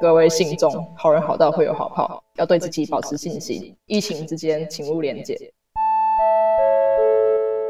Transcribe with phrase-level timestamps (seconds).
[0.00, 3.76] 各位信众，好人好道会有好报，要对自己保持信心。
[3.84, 5.36] 疫情之间，请勿连结。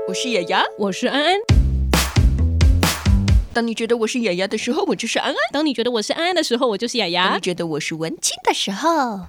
[0.06, 1.37] 我是雅雅，我是安安。
[3.53, 9.26] 当你觉得我是雅雅的时候，我就是安安；当你觉得我是安安的时候，我就是雅雅；当你觉得我是文青的时候。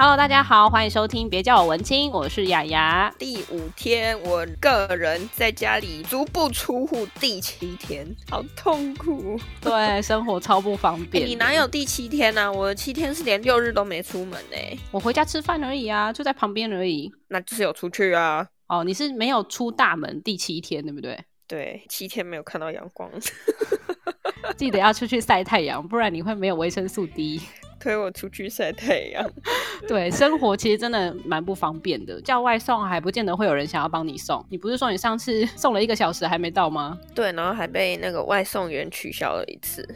[0.00, 3.12] Hello，大家好，欢迎收听，别叫我文青，我是雅雅。
[3.18, 9.36] 第五天，我个人在家里足不出户，第七天，好痛苦。
[9.60, 11.26] 对，生活超不方便。
[11.26, 12.52] 你哪有第七天呢、啊？
[12.52, 14.80] 我的七天是连六日都没出门呢。
[14.92, 17.10] 我回家吃饭而已啊，就在旁边而已。
[17.26, 18.46] 那就是有出去啊。
[18.68, 21.18] 哦，你是没有出大门第七天，对不对？
[21.48, 23.10] 对，七天没有看到阳光。
[24.56, 27.40] 记得要出去晒太阳，不然你会没有维生素 D。
[27.80, 29.30] 推我出去晒太阳，
[29.86, 32.20] 对，生活其实真的蛮不方便的。
[32.22, 34.44] 叫外送还不见得会有人想要帮你送。
[34.50, 36.98] 你不是说你上次 送了一个小时还没到吗？
[37.14, 39.88] 对，然后还被那个外送员取消了一次。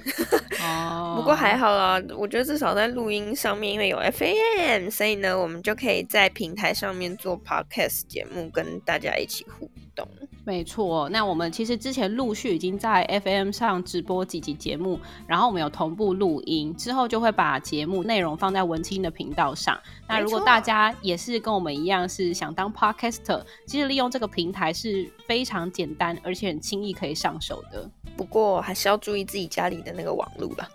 [0.63, 10.07] 哦，不过还好啦，我觉得至少在录音上面，因为有 FAM，所以呢，我们就可以在平台上面做 Podcast 节目，跟大家一起互懂。
[10.45, 19.79] 没错，那我们其实之前陆续已经在 FM 上直播几集节目，然后我们有同步录音，之后就会把节目内容放在文青的频道上。
[20.09, 27.89] 那如果大家也是跟我们一样是想当 Podcaster，其实利用这个平台是非常简单，而且很轻易可以上手的。
[28.17, 30.69] 不过还是要注意自己家里的那个网路啦，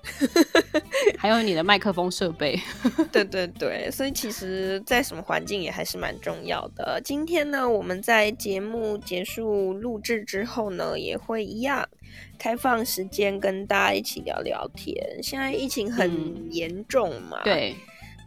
[1.17, 2.59] 还有你的麦克风设备。
[3.11, 7.01] 对对对，所以其实在什么环境也还是蛮重要的。
[7.03, 9.47] 今天呢，我们在节目结束。
[9.77, 11.87] 录制之后呢，也会一样
[12.37, 14.95] 开放时间跟大家一起聊聊天。
[15.21, 17.75] 现在疫情很严重嘛，嗯，对，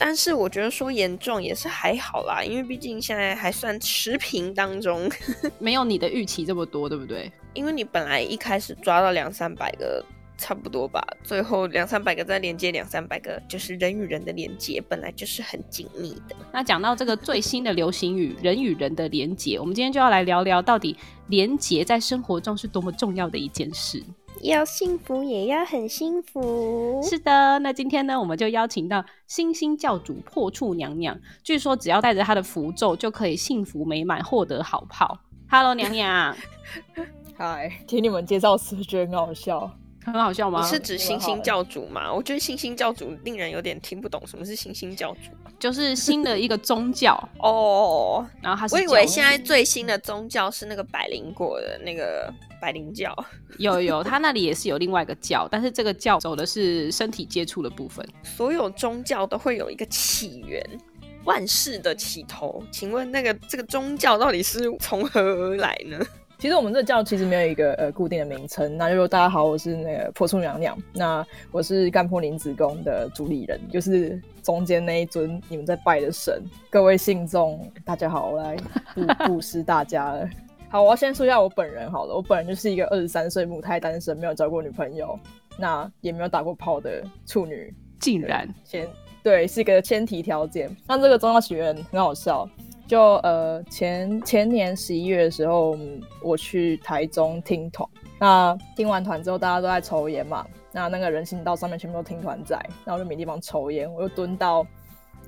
[0.00, 5.08] 但是我觉得说严重也是还好啦，因为毕竟现在还算持平当中，
[5.60, 7.30] 没有你的预期这么多，对不对？
[7.52, 10.02] 因为你本来一开始抓到两三百个。
[10.42, 16.34] 差不多吧，最后两三百个再连接两三百个，就是人与人的连接，本来就是很紧密的。
[16.50, 20.96] 那讲到这个最新的流行语“人与人的连接”，我们今天就要来聊聊，到底
[21.26, 24.02] 连接在生活中是多么重要的一件事。
[24.42, 27.00] 要幸福也要很幸福。
[27.02, 35.18] 是的，那今天呢，我们就邀请到星星教主破处娘娘，据说只要带着她的符咒，就可以幸福美满，获得好泡。
[35.50, 36.36] Hello，娘娘。
[37.36, 39.70] 嗨，听你们介绍词觉得很好笑。
[40.04, 40.62] 很好笑吗？
[40.62, 42.12] 你是指星星教主吗？
[42.12, 45.30] 我觉得星星教主令人有点听不懂，什么是星星教主？
[45.58, 48.26] 就是新的一个宗教 哦。
[48.42, 53.14] 然后他是，我以为现在最新的宗教是那个百灵果的那个百灵教。
[53.58, 58.06] 有有，他 那里也是有另外一个教，但是这个教走的是身体接触的部分。
[58.22, 60.64] 所有宗教都会有一个起源，
[61.24, 62.62] 万事的起头。
[62.72, 65.98] 请问那个这个宗教到底是从何而来呢？
[66.40, 68.74] 其实我们这个教其实没有一个呃固定的名称。
[68.78, 70.74] 那就说大家好，我是那个破处娘娘。
[70.94, 76.42] 那我是干破林子宫的主理人，就是中间那一尊你们在拜的神。
[76.70, 78.56] 各位信众，大家好，我来
[78.94, 80.26] 布布施大家了。
[80.70, 82.14] 好，我要先说一下我本人好了。
[82.14, 85.20] 我本人就是一个二十三岁母胎单身，没有交过女朋友，
[85.58, 87.74] 那也没有打过炮的处女。
[87.98, 88.88] 竟然先
[89.22, 90.74] 对，是一个前提条件。
[90.86, 92.48] 那这个宗教起源很好笑。
[92.90, 95.78] 就呃前前年十一月的时候，
[96.20, 97.88] 我去台中听团。
[98.18, 100.44] 那听完团之后，大家都在抽烟嘛。
[100.72, 104.66] 那那个人行道上面全部都听团仔，然后就没地方抽烟，我就蹲到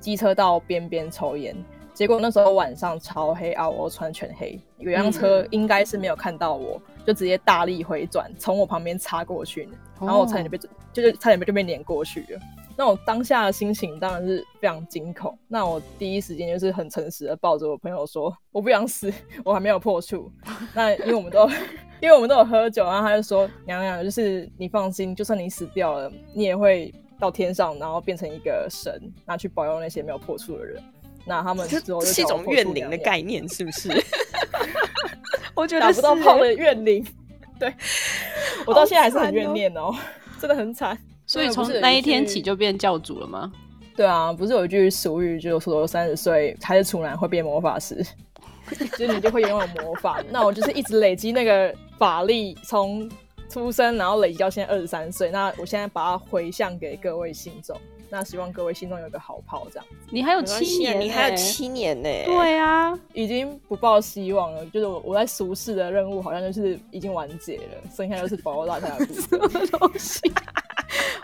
[0.01, 1.55] 机车道边边抽烟。
[1.93, 9.69] 结果那时候晚上超黑啊，我穿全黑，有辆车应该是没有看到我，就直接大力回转，从我旁边插过去，
[10.01, 10.57] 然后我差点就被
[10.91, 12.39] 就是差点就被碾过去了。
[12.75, 15.37] 那我当下的心情当然是非常惊恐。
[15.47, 19.13] 那我第一时间就是很诚实的抱着我朋友说：“我不想死，
[19.45, 20.31] 我还没有破处。
[20.73, 21.47] ”那因为我们都
[22.01, 30.83] 因为我们都有喝酒，然后他就说：“娘娘，就是你放心，就算你死掉了，你也会到天上，然后变成一个神，拿去保佑那些没有破处的人。”
[31.25, 33.89] 那他们之后就是一种怨灵的概念，是不是？
[35.55, 37.05] 我觉得打不到炮的怨灵。
[37.57, 37.73] 对，
[38.65, 39.95] 我到现在还是很怨念哦，
[40.41, 40.97] 真的很惨。
[41.33, 43.51] 所以从那一天起就变教主了吗？
[43.95, 48.05] 对啊，不是有一句俗语，就说三十岁还是处男会变魔法师，
[48.91, 50.23] 就是你就会拥有魔法。
[50.29, 53.09] 那我就是一直累积那个法力，从
[53.49, 55.31] 出生然后累积到现在二十三岁。
[55.31, 57.75] 那我现在把它回向给各位信众，
[58.09, 59.95] 那希望各位信众有个好炮这样子。
[60.11, 62.09] 你还有七年，你还有七年呢？
[62.25, 64.65] 对啊，已经不抱希望了。
[64.67, 67.63] 就是我我在俗世的任务好像就是已经完结了，
[67.95, 69.39] 剩下就是保护大家的部分。
[69.51, 70.19] 什么东西？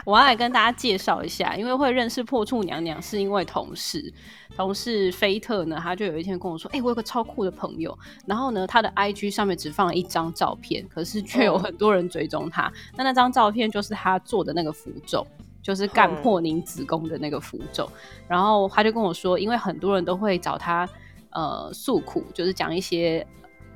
[0.10, 4.12] 我要来跟大家介绍一下，因为会认识破处娘娘是因为同事，
[4.56, 7.96] 同事菲特呢，他就有一天跟我说：“哎、我有个超酷的朋友，
[8.26, 12.74] 然后呢，他的 IG 上面只放了一张照片，可是却有很多人追踪他。
[12.98, 15.24] 那、那张照片就是他做的那个符咒，
[15.62, 17.88] 就是干破您子宫的那个符咒。
[18.28, 20.90] 然后他就跟我说，因为很多人都会找他
[21.30, 23.24] 呃诉苦，就是讲一些。”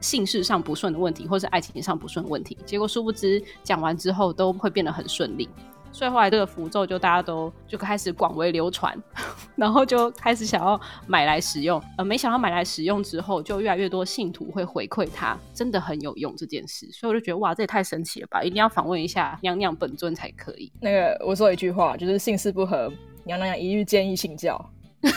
[0.02, 5.48] 性事上不顺的问题，或是爱情上不顺的问题，结果殊不知讲完之后都会变得很顺利，
[5.94, 8.98] 所以后来这个符咒就大家都就开始广为流传，
[9.56, 20.72] 然后就开始想要买来使用，呃，没想到买来使用之后，就越来越多信徒会回馈他真的很有用这件事，所以我就觉得哇，这也太神奇了吧，一定要访问一下娘娘本尊才可以。
[20.82, 22.92] 那个我说一句话，就是姓氏不合，
[23.24, 24.60] 娘娘一律建议信教。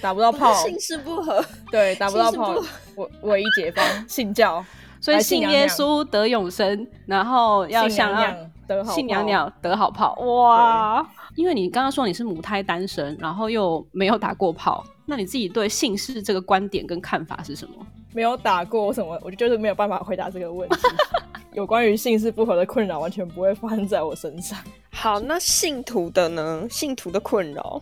[0.00, 2.54] 打不到炮，姓氏不合，对，打不到炮，
[2.94, 4.64] 我唯一解放信教，
[5.00, 11.06] 所以信耶稣得永生，然后要想要信娘娘得好炮，哇！
[11.36, 17.74] 因为你刚刚说你是母胎单身，然后又没有打过炮，那你自己对姓氏这个观点跟看法是什么？
[18.12, 20.76] 没有打过什么，我就是没有办法回答这个问题。
[21.54, 24.58] 有关于姓氏不合的困扰，完全不会发生在我身上。
[24.92, 26.66] 好，那信徒的呢？
[26.68, 27.80] 信徒的困扰。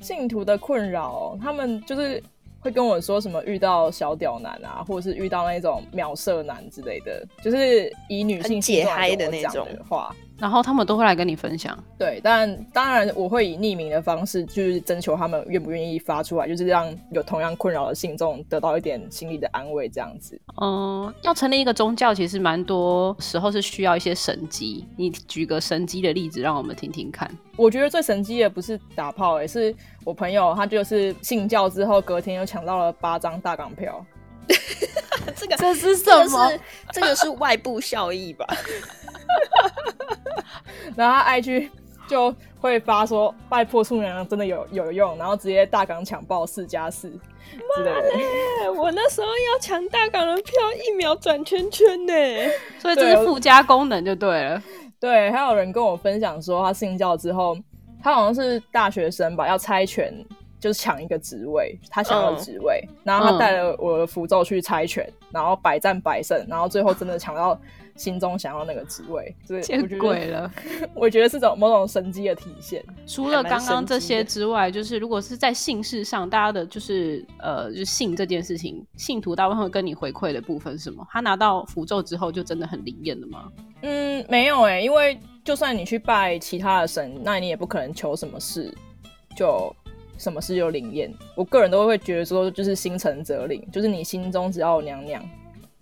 [0.00, 2.22] 信徒的困扰，他们就是
[2.62, 10.14] 会跟我说什么遇到小屌男啊，或者是遇到那种秒射男之类的，就是以女性解嗨的那种话。
[10.42, 20.36] 然后他们都会来跟你分享，对，但当然我会以匿名的方式，就是征求他们愿不愿意发出来，就是让有同样困扰的信众得到一点心理的安慰，这样子。
[20.60, 24.84] 嗯，要成立一个宗教，其实蛮多时候是需要一些神迹。
[24.96, 27.30] 你举个神迹的例子，让我们听听看。
[27.56, 29.72] 我觉得最神迹的不是打炮，欸，也是
[30.02, 34.04] 我朋友他就是信教之后，隔天又抢到了八张大港票。
[35.36, 36.52] 这个这是什么？
[36.92, 38.46] 这个是外部效益吧？
[40.96, 41.70] 然后他 IG
[42.08, 48.72] 就会发说拜破处娘娘真的有有用，然后直接大港抢爆四加四之类的。
[48.72, 50.52] 我那时候要抢大港的票，
[50.86, 52.12] 一秒转圈圈呢，
[52.78, 54.62] 所以这是附加功能就对了。
[55.00, 57.56] 对，还有人跟我分享说，他信教之后，
[58.02, 60.12] 他好像是大学生吧，要猜拳。
[60.62, 67.60] 就是抢一个职位，他想要职位，嗯、然后他带了我的符咒去猜拳，嗯、然后百战百胜，然后最后真的抢到
[67.96, 70.48] 心中想要那个职位，见鬼了！
[70.94, 72.80] 我觉得是种某种神机的体现。
[73.08, 81.04] 除了刚刚这些之外，就是如果是在姓氏上，大家的就是呃，就信这件事情，信徒大部分会跟你回馈的部分是什么？
[81.10, 83.50] 他拿到符咒之后就真的很灵验了吗？
[83.82, 88.72] 嗯，没有哎、欸，因为就算你去拜其他的神，那你也不可能求什么事
[89.36, 89.74] 就。
[90.22, 95.20] 什么事就灵验，我个人都会觉得说，就是心诚则灵，就是你心中只要有娘娘，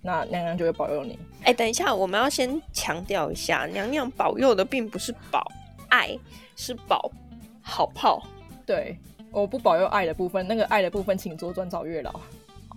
[0.01, 1.19] 那娘娘就会保佑你。
[1.43, 5.47] 哎、欸，等一下，我们要先强调一下，娘娘保佑的并不是保
[5.91, 6.19] 爱，
[6.57, 7.13] 是保
[7.61, 8.23] 好炮。
[8.65, 8.99] 对，
[9.31, 12.19] 我不保佑爱的部分，那个爱的部分，请左转找月老。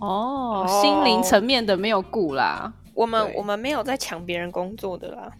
[0.00, 5.32] 哦，心灵层面的没有顾啦，我们我们没有在抢别人工作的啦。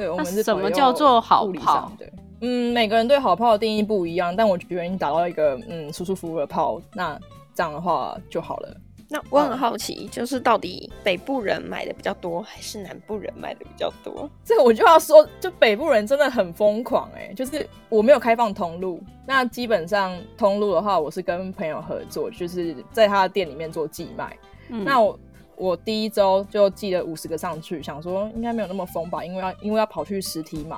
[0.00, 1.92] 对，我们是什么叫做好炮？
[1.98, 2.10] 对。
[2.40, 7.20] 嗯，每个人对好炮的定义不一样，但我觉得你打到一个嗯舒舒服服的炮，那
[7.54, 8.74] 这样的话就好了。
[9.10, 14.26] 那我很好奇，嗯、就是到底北部人买的比较多，还是南部人买的比较多？
[14.42, 24.34] 这个我就要说，就北部人真的很疯狂哎、欸，就是我没有开放通路，那基本上通路的话，我是跟朋友合作，就是在他的店里面做寄卖。
[24.70, 25.18] 嗯、那我
[25.60, 30.74] 我第一周就寄了五十个上去，想说应该没有那么疯吧，因为要因为要跑去实体买。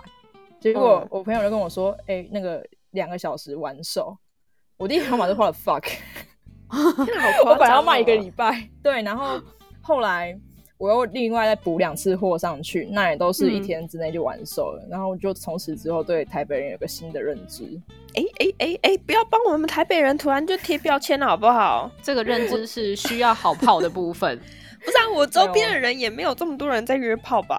[0.60, 2.60] 结果我朋友就跟我说：“哎、欸，那个
[2.90, 4.16] 两个小时完售。”
[4.76, 5.84] 我第一条码就花了 fuck，
[7.46, 9.40] 我本来要卖一个礼拜，对，然后
[9.80, 10.36] 后来
[10.78, 14.82] 我又另外再补两次货上去，那也都是一天之内就完售了。
[14.86, 17.64] 嗯、然后就从此之后对台北人有个新的认知。
[18.14, 21.88] 哎哎哎哎，不要帮我们台北人突然就贴标签了好不好？
[22.02, 24.40] 这个认知是需要好泡的部分。
[24.84, 27.58] 不是啊，我周边的人也没有这么多人在约炮吧？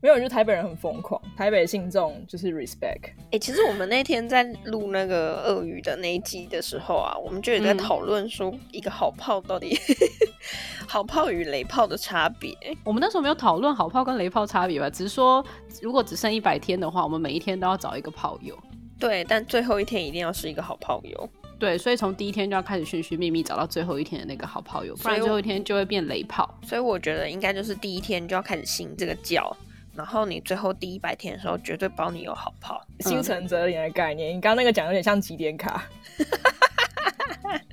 [0.00, 3.04] 没有，就台北人很疯狂，台北信众就是 respect。
[3.04, 12.52] 哎、欸，其实我们那天在录那个鳄鱼的那一集的时候啊，我们就也在讨论说一个好炮到底、 嗯、好炮与雷炮的差别。
[12.82, 14.90] 我们那时候没有讨论好炮跟雷炮差别吧？
[14.90, 15.44] 只是说
[15.80, 18.58] 如果只剩一百天的话，我们每一天都要找一个炮友。
[18.98, 21.28] 对，但最后一天一定要是一个好炮友。
[21.64, 26.58] 对，所以从第一天就要开始寻寻觅觅找到最后一天的那个好炮友，不然最后一天就会变雷炮。
[26.62, 29.56] 所以我觉得应该就是第一天就要开始信这个教，
[29.94, 32.86] 然后你最后第一百天的时候绝对保你有好炮。
[33.00, 35.88] 心诚则灵的概念，你刚刚那个讲有点像几点卡。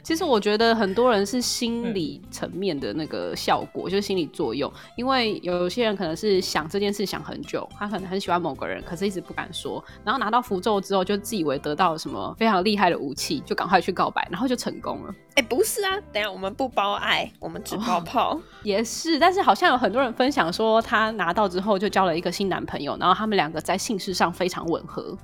[0.04, 4.70] 其 其实我觉得很多人是心理层面的那个效果，嗯、就是心理作用。
[4.98, 9.82] 因为有些人可能是想这件事想很久，他可能很喜欢某个人，可是一直不敢说。
[10.04, 15.16] 然后拿到符咒之后，就自以为得到了什么非常厉害的武器，就赶快去告白，然后就成功了。
[15.36, 18.36] 哎、欸，不是啊，等下我们不包爱，我们只包泡。
[18.36, 25.18] 哦、也是，但是好像有很多人分享说，他拿到之后就交了一个新男朋友，然后他们两个在性事上非常吻合。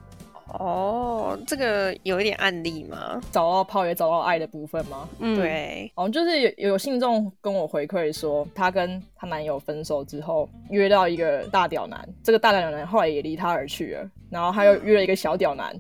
[0.60, 3.20] 哦，这个有一点案例吗？
[3.32, 5.08] 找到炮也找到爱的部分吗？
[5.20, 5.92] 嗯，对。
[5.96, 15.76] 哦，就是有有信众跟我回馈说，她跟她男友分手之后，约到一个大屌男，这个大屌男后来也离她而去了，然后她又约了一个小屌男，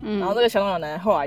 [0.00, 1.26] 嗯，然后这个小屌男后来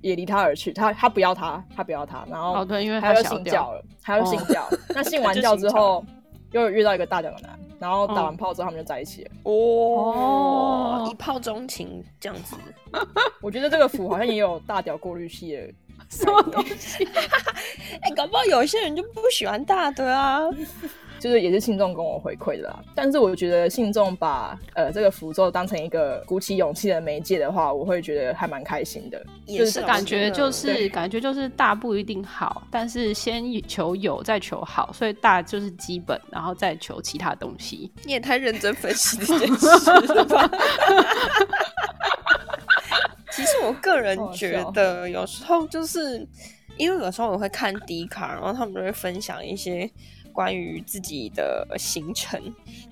[0.00, 6.04] 也离他而去，他他不要他，他不要他，然后哦对，因为他要信教了，他要信教，那信完教之后。
[6.52, 9.30] 又遇到一个大屌男，然后打完炮之后他们就在一起了。
[9.44, 12.56] 哦，哦，一炮钟情这样子。
[13.40, 15.72] 我觉得这个符好像也有大屌过滤器的
[16.10, 17.04] 什么东西。
[18.02, 20.40] 哎、欸，搞不好有一些人就不喜欢大的啊。
[21.18, 29.20] 就是也是信众跟我回馈的啦，但是我觉得信众把呃这个符咒当成一个鼓起勇气的媒介的话，我会觉得还蛮开心的。
[29.44, 37.90] 也是感觉就是感觉就是大不一定好，但是先求有再求好，所以大就是基本，然后再求其他东西。
[38.04, 40.48] 你也太认真分析这件 事了吧？
[43.32, 46.26] 其实我个人觉得有时候就是
[46.76, 49.90] 因为有时候我会看 D 卡，然后他们就会分享一些。
[50.38, 52.40] 关于自己的行程，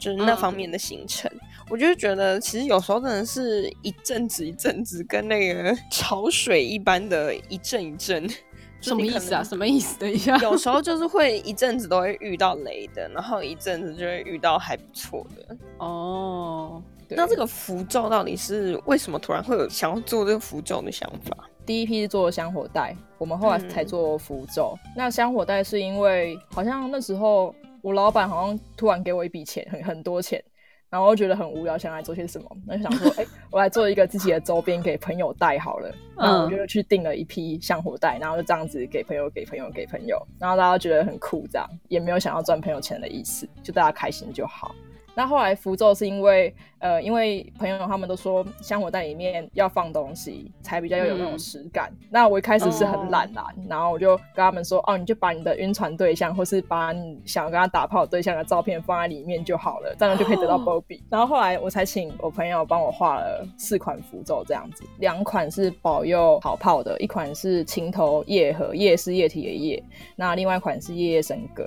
[0.01, 8.29] 就是那方面的行程，嗯、我就觉得其实有时候真的是一阵子一阵子，跟那个 潮水一般的一阵一阵。
[8.83, 9.45] 什么意思啊？
[9.45, 9.97] 什么意思？
[9.97, 15.57] 等一下，有时候 就是会一阵子都会遇到雷的，然后一阵子就会遇到还不错的。
[15.79, 21.49] 哦，那这个符咒到底是为什么突然会有想要做这个符咒的想法？
[21.67, 24.79] 第一批是做香火袋，我们后来才做符咒。
[24.85, 30.43] 嗯、那香火袋是因为好像那时候我老板好像突然给我一笔钱，很很多钱，
[30.89, 35.93] 然后我觉得很无聊，想来做些什么，那就想说，哎、欸， 我来做一个自己的周边给朋友带好了。
[36.17, 44.75] 然后我就去订了一批香火袋，然后就这样子给朋友、给朋友、给朋友，然后大家觉得很酷，这样也没有想要赚朋友钱的意思，就大家开心就好。
[45.17, 51.91] 那后来符咒是因为，呃，因为朋友他们都说香火袋里面要放东西才比较有那种实感。
[51.93, 60.99] 嗯、那我一开始是很懒啦，哦、然后我就跟他们说，哦，你就把你的晕船对象或是把你想要跟他打炮对象的照片放在里面就好了，这样就可以得到 Bobby。
[60.99, 69.83] 哦、然后后来我才请我朋友帮我画了四款符咒，这样子，两款是保佑好炮的，一款是情投夜和，夜是液体的夜，
[70.15, 71.67] 那另外一款是夜夜笙歌。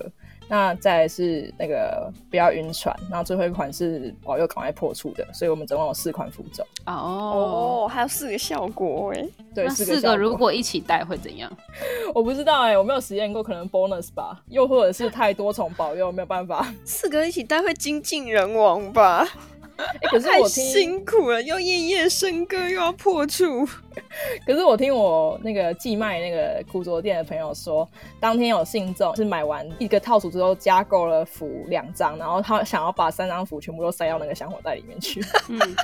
[0.49, 6.65] 那再来是那个不要晕船，然后最后一款是保佑赶快破处的，所以我们总共有四款符咒。
[6.87, 9.23] 哦，还有四个效果哎。
[9.53, 11.51] 对，那四个如果一起带会怎样？
[12.15, 16.73] 我不知道哎，我没有实验过，可能 bonus 吧，又或者是太多重保佑没有办法。
[16.83, 19.27] 四个一起带会精尽人亡吧？
[19.79, 23.67] 欸、 可是我听太辛苦了，又夜夜笙歌又要破处。
[24.45, 27.87] 可是我听我那个寄卖那个古着店的朋友说，
[28.19, 35.21] 当天有信众是买完一个套组之后加购了符两张，然后他想要把三张符全部都塞到那个香火袋里面去。
[35.49, 35.59] 嗯，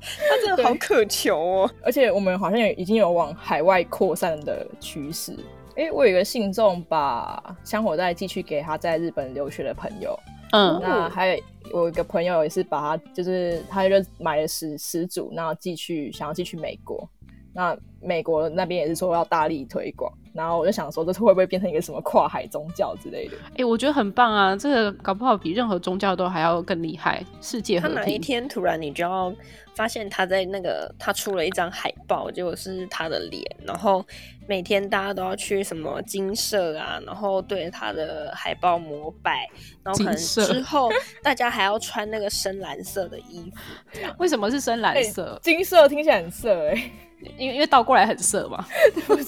[0.00, 1.70] 他真的好渴求哦。
[1.84, 5.32] 而且我们好像已经有往海外扩散的趋势。
[5.76, 10.18] 哎、欸，我有一个信众把香火袋寄去给他在日本留学的朋友。
[10.52, 17.08] 嗯，那还有我一个朋友也是把他，就是他就买了十十组，然后寄去想要寄去美国，
[17.52, 23.36] 那美国那边也是说要大力推广，然后我就想说这次会不会变成一个什么跨海宗教之类的？
[23.50, 27.96] 哎、欸，我觉得很棒啊，这个搞不好比任何宗教都还要更厉害，世界和平。
[27.96, 29.34] 他哪一天突然你就要。
[29.74, 34.04] 发现他在那个，他出了一张海报，结果是他的脸，然后
[34.48, 39.48] 每天大家都要去什么金色啊，然后对他的海报膜拜，
[39.84, 40.90] 然后可能之后
[41.22, 44.00] 大家还要穿那个深蓝色的衣服。
[44.18, 45.34] 为什么是深蓝色？
[45.34, 46.92] 欸、金色听起来很色哎、欸，
[47.38, 48.66] 因为因为倒过来很色嘛。
[49.06, 49.24] 不 是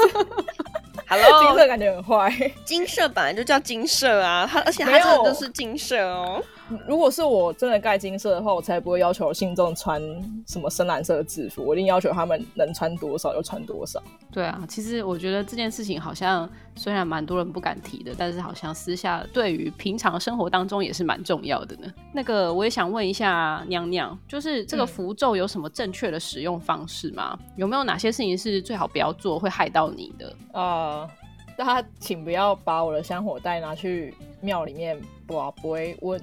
[1.11, 2.52] ，Hello，金色感觉很坏。
[2.64, 6.43] 金色本来就叫金色啊，它而且它真的都是金色哦。
[6.87, 10.00] 如果是我真的盖金色的话，我才不会要求信众穿
[10.47, 14.03] 什么深蓝色的制服，我一定要求他们能穿多少就穿多少。
[14.31, 21.93] 对啊，其实我觉得这件事情好像虽然蛮多人不敢提的，但是好像私下对于平常生活当中也是蛮重要的呢。
[22.12, 27.37] 那个我也想问一下娘娘，就是这个符咒有什么正确的使用方式吗？
[27.41, 30.29] 嗯、有没有哪些事情是最好不要做，会害到你的？
[30.53, 31.11] 啊、呃，
[31.57, 36.21] 大家请不要把我的香火袋拿去庙里面，不不会问。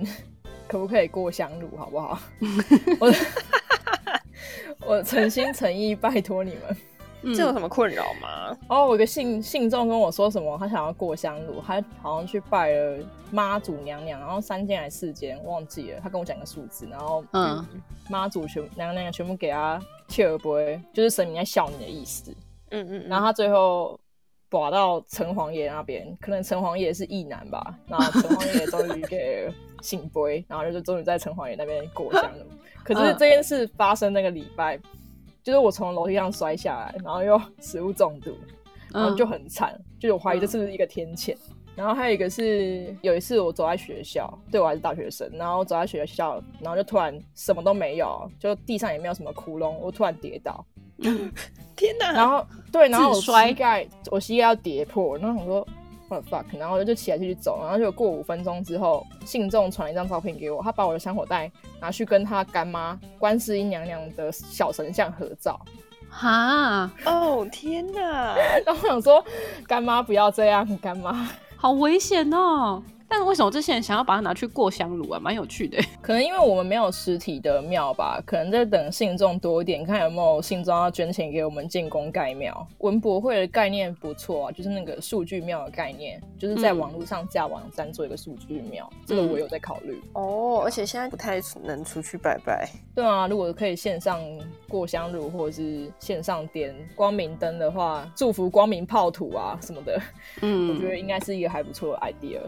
[0.67, 2.19] 可不可以过香炉，好不好？
[2.99, 3.13] 我
[4.97, 6.55] 我诚心诚意拜托你
[7.23, 8.57] 们，这有什么困扰吗？
[8.69, 12.99] 哦，我有个信信众跟我说什么，他想要过香炉，他好像去拜了
[13.31, 17.65] 妈祖娘娘，然后三间还是四间忘记了，他跟我讲个数字，然后嗯，
[18.09, 22.31] 妈祖全娘娘全部给他切而不会，就是神明在笑你的意思。
[22.69, 23.99] 嗯嗯，然后他最后
[24.49, 29.51] 保到城隍爷那边，可能城隍爷是异男吧，然后城隍爷终于给
[29.81, 32.45] 醒杯，然后就终于在城隍爷那边过香了。
[32.83, 34.79] 可是这件事发生那个礼拜。
[35.43, 38.35] 就是我从楼梯上摔下来，然后又 食物中毒，
[38.91, 39.73] 然后就很惨。
[39.77, 41.33] 嗯、就我怀疑这是不是一个天谴。
[41.35, 50.65] 嗯、然后还有一个是有一次我走在学校，对我还是大学生，然后走在学校，然后就突然什么都没有，就地上也没有什么窟窿，我突然跌倒，
[51.75, 52.11] 天哪！
[52.11, 55.67] 然后对，然后我膝盖我膝盖要跌破，然后我说。
[56.09, 61.51] What the fuck，然后就起来继续走，然后就过五分钟之后，信众传了一张照片给我，他把我的香火袋
[61.81, 65.59] 拿去跟他干妈观世音娘娘的小神像合照。
[66.09, 68.33] 哈，哦天哪！
[68.65, 69.21] 然后我想说，
[69.67, 72.81] 干妈不要这样，干妈好危险哦。
[73.09, 75.19] 但是为什么这些人想要把它拿去过香炉啊？
[75.19, 75.81] 蛮有趣的。
[76.01, 82.67] 可能因为我们没有实体的庙吧，可能在等信众多一点，看有没有信众要捐钱给我们建功盖庙。
[82.79, 90.01] 文博会的概念不错啊，就是那个数据庙的概念，就是在网络上架网站做一个数据庙，嗯、这个我有在考虑。
[90.13, 92.69] 哦，而且现在不太能出去拜拜。
[92.93, 94.21] 对啊，如果可以线上
[94.67, 100.01] 过香炉，或者是线上点光明灯的话，祝福光明炮土啊什么的，
[100.41, 102.39] 嗯，我觉得应该是一个还不错的 idea。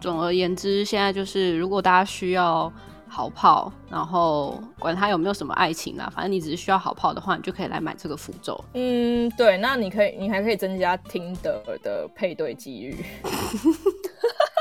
[0.00, 2.72] 总而言之，现在就是如果大家需要
[3.08, 8.58] 好炮，然后管他有没有什么爱情啦，反正你只是需要好炮的话，你就可以来买这个符咒。
[8.74, 13.04] 嗯，对，那你可以，你还可以增加听的的配对几率。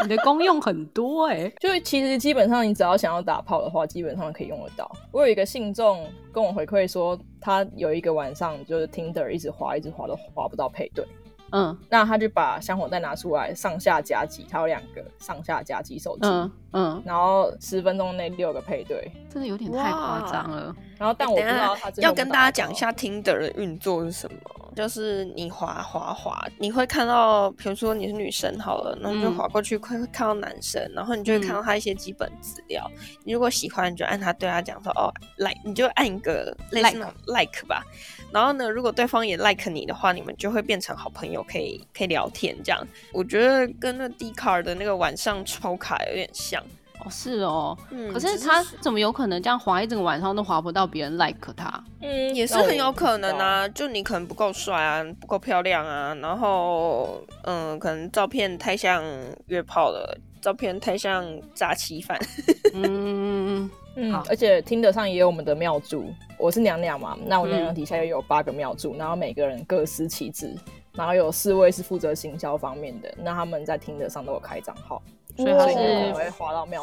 [0.04, 4.92] 你的功用很多哎、欸， 就其实基本上你只要想要打炮的话，基本上可以用得到。
[5.12, 11.06] 我有一个信众跟我回馈说，他有一个晚上就是 Tinder 一直滑，一直滑都滑不到配对。
[11.51, 20.75] 嗯，那他就把香火袋拿出来，上下夹击，他有两个上下夹击手机，嗯，嗯，然后十分钟内六个配对，真的有点太夸张了。
[20.98, 24.38] 然后，但我不知道他要跟大家讲一下 Tinder 的运作是什么，
[24.75, 32.90] 就是你滑滑滑，你会看到，比如说你是女生好了，然后你就滑过去会会看到男生，然后你就会看到他一些基本资料。
[33.24, 37.84] 你如果喜欢，你就按他对他讲说哦，like，你就按一个类似那种 like 吧。
[38.31, 42.88] 然后呢，如果对方也 like 你的话，你们就会变成好朋友，可以可以聊天这样。
[43.12, 46.64] 我觉得跟那 Dcard 的那个晚上抽卡有点像
[47.03, 47.77] 哦，是哦。
[47.90, 51.83] 嗯，可是他怎么有可能这样滑一整个晚上都滑不到别人 like 他？
[52.01, 53.68] 嗯，也是很有可能啊。
[53.70, 59.03] 就你可能不够帅啊，不够漂亮啊，然后嗯，可能照片太像
[59.48, 62.20] 约炮了，照片太像诈欺犯。
[62.74, 63.70] 嗯。
[63.98, 70.55] 嗯，好而且听得上也有我们的庙祝，我是娘娘嘛，那我娘娘底下又有八个庙祝，嗯、然后每个人各司其职，
[70.94, 75.01] 然后有四位是负责行销方面的，那他们在听得上都有开账号。
[75.37, 76.31] 所以他是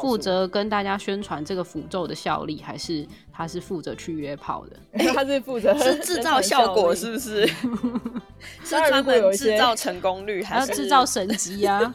[0.01, 4.77] 负责跟大家宣传这个符咒的效力，还是他是负责去约炮的？
[5.15, 7.47] 他是负责是制造效果，是不是？
[8.65, 11.81] 是专门制造成功率，还是制造神级啊？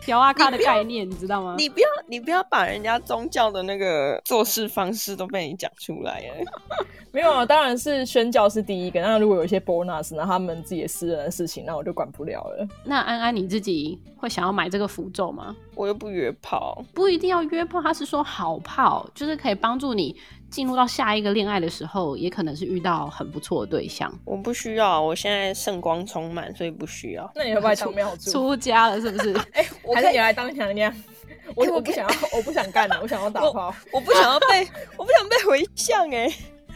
[0.00, 1.54] 调阿卡的概念，你知道吗？
[1.58, 6.44] 你不要，你不要把人家宗教的那个做事方式都被你讲出来哎。
[7.10, 9.00] 没有啊，当然是宣教是第一个。
[9.00, 12.68] 那如果有一些 bonus，那他们自己的私人的事情，那我就管不了了。
[12.84, 15.56] 那安安你自己会想要买这个符咒吗？
[15.74, 17.80] 我又不约炮，不一定要约炮。
[17.80, 20.14] 他是说好炮，就是可以帮助你
[20.50, 24.12] 进入到下一个恋爱的时候，也可能是遇到很不错的对象。
[24.24, 27.30] 我不需要，我现在圣光充满，所以不需要。
[27.34, 28.30] 那你会不会当庙祝？
[28.32, 29.32] 出家了是不是？
[29.52, 30.94] 哎、欸，还是你来当娘娘？
[31.54, 33.74] 我我不想要，我不想干了，我想要打炮。
[33.92, 36.30] 我不想要被，我不想被回向哎。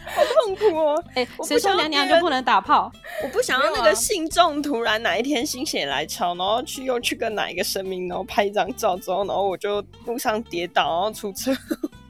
[0.05, 1.01] 好痛苦哦！
[1.15, 2.91] 哎、欸，谁说娘娘就不能打炮？
[3.23, 11.55] 我不想要那个信众突然哪一天心血来潮，然后去又去跟哪一个神明，然后拍一张照之后，然后我就路上跌倒，然后出车，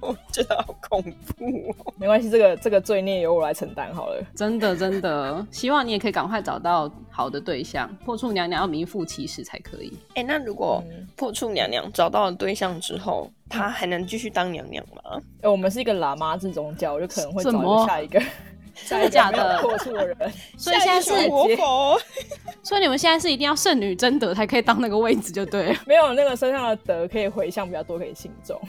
[0.04, 1.94] 我 觉得好恐怖哦。
[1.98, 4.22] 没关系，这个这个罪孽由我来承担好了。
[4.36, 7.90] 真的真的，希望你也可以赶快找到好的对象。
[8.06, 9.98] 破处娘娘要名副其实才可以。
[10.10, 10.84] 哎、欸，那如果
[11.16, 15.02] 破处娘娘找到了对象之后，她还能继续当娘娘吗？
[15.16, 18.22] 哎、欸，我们是一个喇嘛制宗教，我就可能会找一个下一个，
[18.88, 19.60] 真的假的？
[19.62, 20.18] 破处的人，
[20.58, 22.00] 所以现在是活佛，
[22.64, 25.76] 所以你们现在是一定要圣女贞德才可以当那个位置，就对了。
[25.86, 28.60] 没有那个身上的德可以回向比较多，可以信众。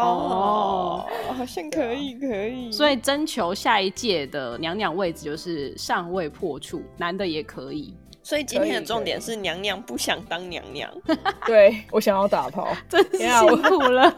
[0.00, 1.06] 哦，
[1.36, 2.70] 好像可以，可以。
[2.72, 7.94] 所以征求下一届的娘娘位置就是上位破处，男的也可以。
[8.28, 10.92] 所以今天的重点是娘娘不想当娘娘，
[11.46, 14.14] 对，我想要打炮， 真是辛苦了。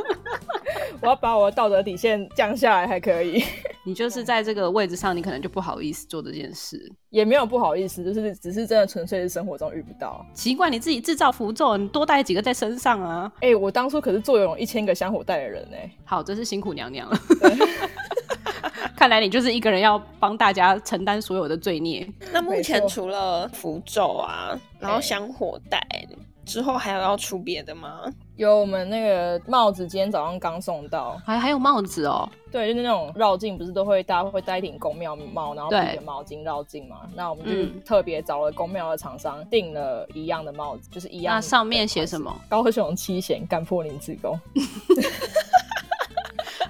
[1.00, 3.40] 我要把我的道德底线降下来，还可以。
[3.84, 6.76] 你就是在这个位置上，你可能就不好意思做这件事，
[7.10, 10.26] 也没有不好意思，就是只是真的纯粹是生活中遇不到。
[10.34, 13.30] 奇怪，你自己制造符咒，你多带几个在身上啊？
[13.36, 15.88] 哎、欸，我当初可是坐拥一千个香火袋的人呢、欸。
[16.04, 17.16] 好，真是辛苦娘娘了。
[19.00, 22.06] 看来你就是一个人要帮大家承担所有的罪孽。
[22.34, 25.80] 那目前除了符咒啊，然后香火袋。
[26.44, 28.02] 之后还有要出别的吗？
[28.36, 32.28] 有，我们那个帽子，今天早上刚送到，还还有帽子哦。
[32.52, 37.08] 对，就是那种绕境，不是都会大家会戴一顶宫庙帽，然后披着毛巾绕境嘛。
[37.14, 41.36] 那我们就特别找了宫庙的厂商订了一样的帽子，就是一样。
[41.36, 42.38] 那上面写什么？
[42.50, 44.38] 高雄七贤干破林志工。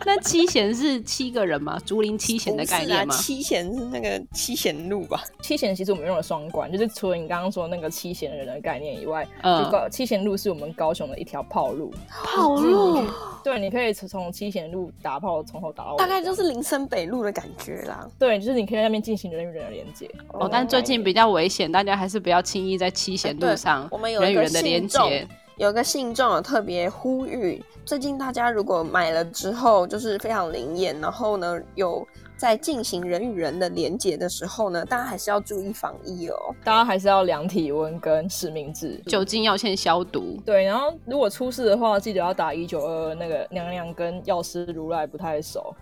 [0.06, 1.78] 那七贤是七个人吗？
[1.84, 3.14] 竹林七贤的概念吗？
[3.14, 5.22] 啊、七贤是那个七贤路吧？
[5.40, 11.92] 七贤其实我们用了双关，就是除了你刚刚说那个七贤人的概念以外，嗯，就高七贤路是我们高雄的一条炮路。
[12.08, 13.04] 炮路，
[13.44, 18.08] 对，你可以从七贤路打炮，从头打到尾，大概就是林森北路的感觉啦。
[18.18, 20.10] 对，就是你可以在那边进行人与人的连接。
[20.32, 23.88] 哦，但最近比较危险，大家还是不要轻易在七贤路上
[24.20, 25.28] 人与人的连接。
[25.60, 32.02] 有个信众有特别呼吁，最近大家如果买了之后就是非常灵验，然后呢有
[32.34, 36.34] 在进行人与人的连接的时候呢，大家还是要注意防疫哦。
[36.64, 40.40] 大家还是要量体温跟实名制，酒精要先消毒。
[40.46, 43.14] 对，然后如果出事的话，记得要打一九二二。
[43.14, 45.76] 那个娘娘跟药师如来不太熟，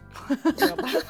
[0.59, 1.01] 没有办法，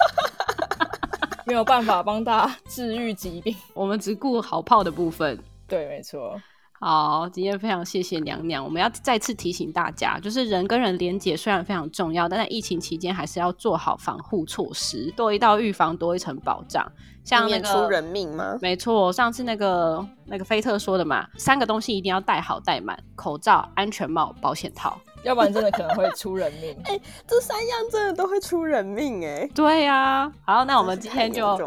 [1.46, 3.56] 没有办法帮大家治愈疾病。
[3.72, 5.38] 我们只顾好泡的部分。
[5.66, 6.38] 对，没错。
[6.80, 8.62] 好，今天非常谢谢娘娘。
[8.62, 16.86] 我们要再次提醒大家，就是人跟人连接虽然非常重要，但在疫情期间还是要做好防护措施，多一道预防，多一层保障。
[17.24, 18.56] 像那个出人命吗？
[18.62, 26.76] 没错，上次那个那个菲特说的嘛，三个东西一定要带好带满：口罩、安全帽、保险套，要不然真的可能会出人命。
[26.84, 29.50] 哎、欸，这三样真的都会出人命哎、欸。
[29.54, 31.58] 对呀、啊，好，那我们今天就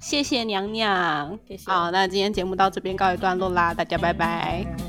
[0.00, 1.38] 谢谢娘娘。
[1.46, 1.70] 谢谢。
[1.70, 4.87] 好，那今天节目到这边告一段落啦，大家拜拜。